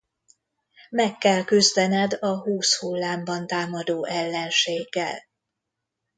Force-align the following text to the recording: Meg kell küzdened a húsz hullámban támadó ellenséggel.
Meg 0.89 1.17
kell 1.17 1.43
küzdened 1.43 2.17
a 2.21 2.41
húsz 2.41 2.79
hullámban 2.79 3.47
támadó 3.47 4.05
ellenséggel. 4.05 5.19